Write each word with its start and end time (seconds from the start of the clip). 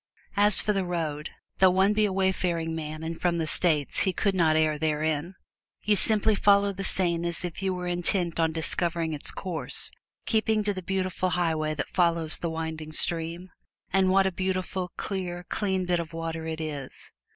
As 0.35 0.61
for 0.61 0.73
the 0.73 0.83
road, 0.83 1.29
though 1.59 1.69
one 1.69 1.93
be 1.93 2.05
a 2.05 2.11
wayfaring 2.11 2.73
man 2.73 3.03
and 3.03 3.21
from 3.21 3.37
the 3.37 3.45
States 3.45 3.99
he 3.99 4.11
could 4.13 4.33
not 4.33 4.55
err 4.55 4.79
therein. 4.79 5.35
You 5.83 5.95
simply 5.95 6.33
follow 6.33 6.73
the 6.73 6.83
Seine 6.83 7.27
as 7.27 7.45
if 7.45 7.61
you 7.61 7.71
were 7.71 7.85
intent 7.85 8.39
on 8.39 8.51
discovering 8.51 9.13
its 9.13 9.31
source, 9.31 9.91
keeping 10.25 10.63
to 10.63 10.73
the 10.73 10.81
beautiful 10.81 11.29
highway 11.29 11.75
that 11.75 11.93
follows 11.93 12.39
the 12.39 12.49
winding 12.49 12.91
stream. 12.93 13.51
And 13.93 14.09
what 14.09 14.25
a 14.25 14.31
beautiful, 14.31 14.91
clear, 14.97 15.45
clean 15.49 15.85
bit 15.85 15.99
of 15.99 16.13
water 16.13 16.47
it 16.47 16.59
is! 16.59 17.11